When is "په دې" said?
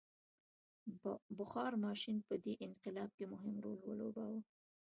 2.27-2.53